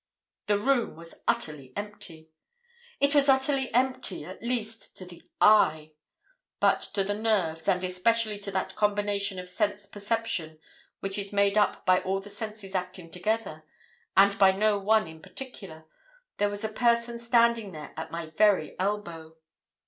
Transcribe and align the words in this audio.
"The 0.47 0.57
room 0.57 0.95
was 0.95 1.23
utterly 1.27 1.73
empty! 1.75 2.31
It 2.99 3.13
was 3.13 3.29
utterly 3.29 3.71
empty, 3.71 4.25
at 4.25 4.41
least, 4.41 4.97
to 4.97 5.05
the 5.05 5.21
eye, 5.39 5.91
but 6.59 6.79
to 6.95 7.03
the 7.03 7.13
nerves, 7.13 7.67
and 7.67 7.83
especially 7.83 8.39
to 8.39 8.49
that 8.49 8.75
combination 8.75 9.37
of 9.37 9.47
sense 9.47 9.85
perception 9.85 10.59
which 11.01 11.19
is 11.19 11.31
made 11.31 11.55
up 11.55 11.85
by 11.85 12.01
all 12.01 12.19
the 12.19 12.31
senses 12.31 12.73
acting 12.73 13.11
together, 13.11 13.63
and 14.17 14.39
by 14.39 14.51
no 14.51 14.79
one 14.79 15.07
in 15.07 15.21
particular, 15.21 15.85
there 16.37 16.49
was 16.49 16.63
a 16.63 16.69
person 16.73 17.19
standing 17.19 17.71
there 17.71 17.93
at 17.95 18.09
my 18.09 18.25
very 18.31 18.75
elbow. 18.79 19.35